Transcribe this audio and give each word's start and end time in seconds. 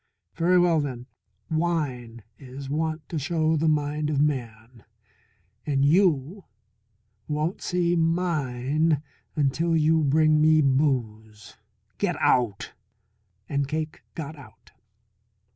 Very 0.33 0.57
well, 0.57 0.79
then, 0.79 1.05
wine 1.51 2.23
is 2.39 2.71
wont 2.71 3.07
to 3.09 3.19
show 3.19 3.55
the 3.55 3.67
mind 3.67 4.09
of 4.09 4.19
man, 4.19 4.83
and 5.63 5.85
you 5.85 6.45
won't 7.27 7.61
see 7.61 7.95
mine 7.95 9.03
until 9.35 9.77
you 9.77 10.03
bring 10.03 10.41
me 10.41 10.59
booze. 10.59 11.55
Get 11.99 12.15
out!" 12.19 12.73
And 13.47 13.67
Cake 13.67 14.01
got 14.15 14.35
out. 14.35 14.71